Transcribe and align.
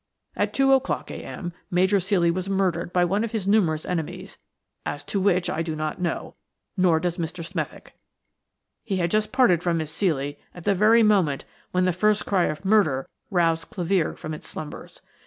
At 0.35 0.51
two 0.51 0.73
o'clock 0.73 1.11
a.m. 1.11 1.53
Major 1.69 1.99
Ceely 1.99 2.33
was 2.33 2.49
murdered 2.49 2.91
by 2.91 3.05
one 3.05 3.23
of 3.23 3.33
his 3.33 3.47
numerous 3.47 3.85
enemies; 3.85 4.39
as 4.83 5.03
to 5.03 5.19
which 5.21 5.47
I 5.47 5.61
do 5.61 5.75
not 5.75 6.01
know, 6.01 6.33
nor 6.75 6.99
does 6.99 7.19
Mr. 7.19 7.45
Smethick. 7.45 7.93
He 8.83 8.95
had 8.97 9.11
just 9.11 9.31
parted 9.31 9.61
from 9.61 9.77
Miss 9.77 9.93
Ceely 9.95 10.37
at 10.55 10.63
the 10.63 10.73
very 10.73 11.03
moment 11.03 11.45
when 11.71 11.85
the 11.85 11.93
first 11.93 12.25
cry 12.25 12.45
of 12.45 12.65
'Murder' 12.65 13.07
roused 13.29 13.69
Clevere 13.69 14.15
from 14.17 14.33
its 14.33 14.47
slumbers. 14.47 15.03